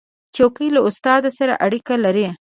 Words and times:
چوکۍ 0.35 0.67
له 0.75 0.81
استاد 0.87 1.23
سره 1.37 1.53
اړیکه 1.65 1.95
لري. 2.05 2.25